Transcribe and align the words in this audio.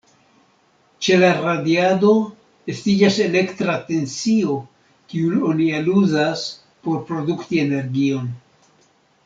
Ĉe 1.07 1.17
la 1.23 1.27
radiado, 1.41 2.13
estiĝas 2.73 3.19
elektra 3.25 3.75
tensio, 3.91 4.57
kiun 5.13 5.47
oni 5.53 5.71
eluzas 5.83 6.47
por 6.89 7.01
produkti 7.13 7.61
energion. 7.69 8.37